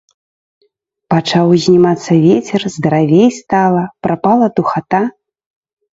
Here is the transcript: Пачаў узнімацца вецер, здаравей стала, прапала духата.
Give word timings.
Пачаў 1.13 1.45
узнімацца 1.57 2.17
вецер, 2.25 2.65
здаравей 2.79 3.29
стала, 3.41 3.83
прапала 4.09 4.45
духата. 4.61 5.03